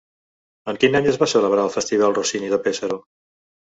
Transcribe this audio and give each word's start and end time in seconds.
En 0.73 0.77
quin 0.83 0.97
any 0.99 1.09
es 1.11 1.19
va 1.23 1.29
celebrar 1.35 1.67
el 1.69 1.73
Festival 1.75 2.17
Rossini 2.19 2.53
de 2.55 2.61
Pesaro? 2.65 2.99